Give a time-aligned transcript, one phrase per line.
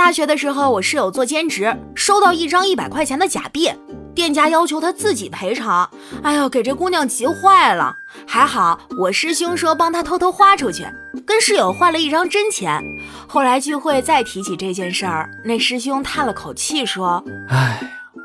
[0.00, 3.70] 大学的时候，我室友做兼职，收到一张一百块钱的假币，
[4.14, 5.90] 店家要求他自己赔偿。
[6.22, 7.94] 哎呦，给这姑娘急坏了。
[8.26, 10.86] 还好我师兄说帮他偷偷花出去，
[11.26, 12.82] 跟室友换了一张真钱。
[13.28, 17.78] 后来聚会再提起这件事儿，那师兄叹了口气说：“哎，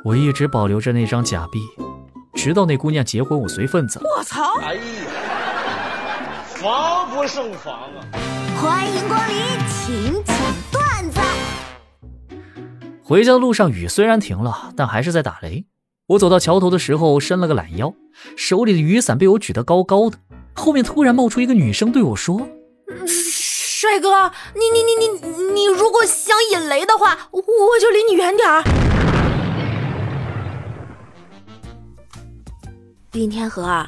[0.06, 1.60] 我一直保留着那张假币，
[2.36, 4.54] 直到那姑娘结婚，我随份子。”我操！
[4.62, 4.82] 哎呀，
[6.56, 8.00] 防不胜防啊！
[8.62, 9.36] 欢迎光临，
[9.68, 10.35] 请。
[13.08, 15.68] 回家的路上雨虽然停了，但还是在打雷。
[16.08, 17.94] 我走到桥头的时候，伸了个懒腰，
[18.36, 20.18] 手里的雨伞被我举得高高的。
[20.56, 22.48] 后面突然冒出一个女生对我说
[23.06, 25.10] ：“帅哥，你你你你
[25.54, 27.42] 你，如果想引雷的话，我
[27.80, 28.64] 就离你远点儿。”
[33.12, 33.86] 冰天河。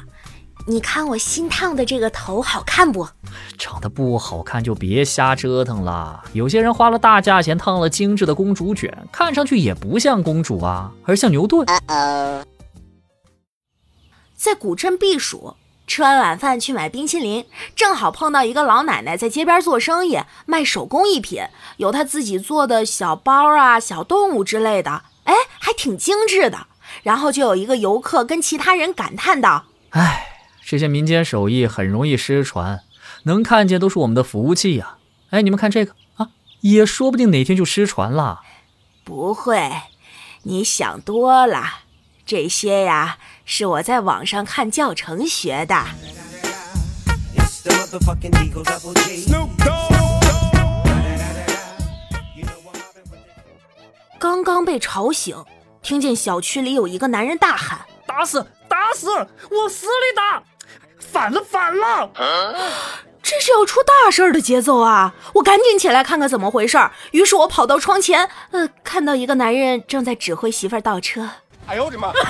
[0.68, 3.08] 你看我新烫的这个头好看不？
[3.56, 6.22] 长得不好看就别瞎折腾了。
[6.34, 11.66] 有些人花了大价钱烫了精致的公主卷，看上去也不像公主啊，而像牛顿。
[14.36, 15.54] 在古镇避暑，
[15.86, 21.42] 吃完晚饭去买冰淇淋，正好碰到一个老奶奶在街边做生意，卖手工艺品，
[21.78, 26.66] 有她自己做的小包啊、小动物之类的，哎，还挺精致的。
[27.02, 29.64] 然后就有一个游客跟其他人感叹道
[29.96, 30.26] ：“哎。”
[30.68, 32.82] 这些民间手艺很容易失传，
[33.22, 34.98] 能看见都是我们的福气呀！
[35.30, 36.28] 哎，你们看这个啊，
[36.60, 38.42] 也说不定哪天就失传了。
[39.02, 39.72] 不会，
[40.42, 41.84] 你想多了。
[42.26, 45.86] 这些呀，是我在网上看教程学的。
[54.18, 55.42] 刚刚被吵醒，
[55.80, 60.42] 听见小区里有一个男人大喊：“打死，打死，往死里打！”
[61.00, 62.10] 反了，反了！
[63.22, 65.14] 这是要出大事儿的节奏啊！
[65.34, 66.92] 我赶紧起来看看怎么回事儿。
[67.10, 71.28] 于是我跑到窗前，呃，看到一个男人正在指挥媳妇儿倒车。
[71.66, 72.10] 哎呦我的妈！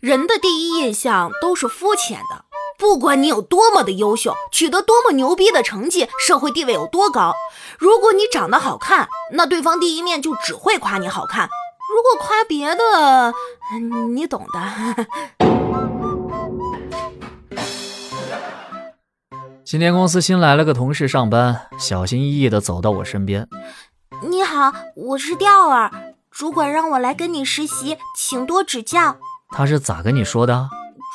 [0.00, 2.44] 人的第一印象都是肤浅的，
[2.78, 7.34] 不管你有多么的优秀，取得多么牛逼的成绩，社会地位有多高，
[7.78, 11.48] 如果你长得好看，那对方第一面就只会夸你好看。
[11.94, 13.32] 如果夸别的，
[14.12, 14.58] 你懂的。
[19.64, 23.46] 今天公司新来了个同事上班，小心翼翼的走到我身边。
[24.22, 29.18] 你好，我是调儿，主管让我来跟你实习，请多指教。
[29.50, 30.68] 他是咋跟你说的？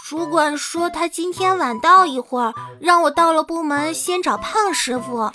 [0.08, 5.30] 主管说他今天晚到一会儿，让我到了部门先找胖师傅。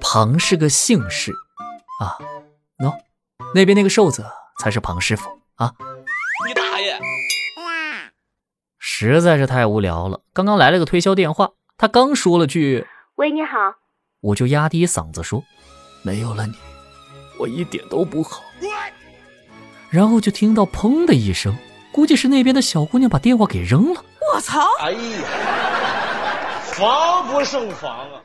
[0.00, 1.30] 庞是个姓氏
[2.00, 2.24] 啊，喏。
[3.54, 4.24] 那边那个瘦子
[4.58, 5.72] 才是庞师傅啊！
[6.46, 6.98] 你大爷！
[8.78, 10.22] 实在是太无聊了。
[10.32, 12.86] 刚刚来了个推销电话，他刚说了句
[13.16, 13.74] “喂，你好”，
[14.20, 15.42] 我就压低嗓子说
[16.02, 16.54] ：“没有了你，
[17.38, 18.42] 我一点都不好。”
[19.90, 21.54] 然后就听到砰的一声，
[21.92, 24.02] 估计是那边的小姑娘把电话给扔了。
[24.34, 24.60] 我操！
[24.80, 24.98] 哎呀，
[26.62, 28.22] 防不胜防啊！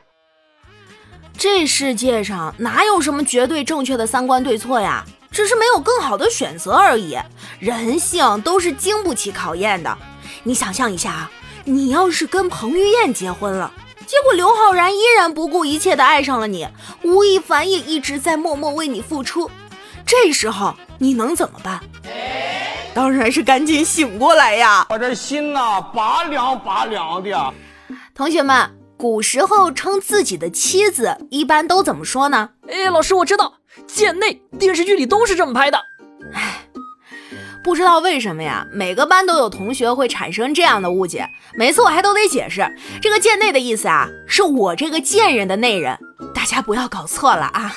[1.36, 5.04] 这世界上哪有什么绝对正确的三观对错呀？
[5.30, 7.18] 只是没有更好的选择而已。
[7.58, 9.96] 人性都是经不起考验的。
[10.44, 11.30] 你想象一下啊，
[11.64, 13.72] 你要是跟彭于晏结婚了，
[14.06, 16.66] 结果刘昊然依然不顾一切的爱上了你，
[17.02, 19.50] 吴亦凡也一直在默默为你付出，
[20.06, 21.80] 这时候你能怎么办？
[22.94, 24.86] 当然是赶紧醒过来呀！
[24.90, 27.54] 我这心呐，拔凉拔凉的。
[28.14, 32.50] 同学们，古时候称自己的妻子一般都怎么说呢？
[32.68, 33.57] 哎，老师，我知道。
[33.86, 35.78] 贱内电视剧里都是这么拍的，
[36.34, 36.66] 唉，
[37.62, 42.66] 不知道为什么呀，每个班都有同学会产生这样的误解，每次我还都得解释，
[43.00, 45.98] 这个贱内的意思啊，是我这个贱人的内人，
[46.34, 47.72] 大家不要搞错了啊。